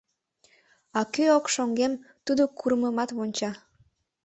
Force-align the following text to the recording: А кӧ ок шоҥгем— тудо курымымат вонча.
А 0.99 1.01
кӧ 1.13 1.25
ок 1.37 1.45
шоҥгем— 1.53 1.93
тудо 2.25 2.43
курымымат 2.57 3.09
вонча. 3.17 3.51